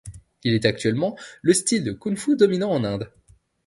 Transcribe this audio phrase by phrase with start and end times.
[0.43, 3.11] Il est, actuellement, le style de kung-fu dominant en Inde.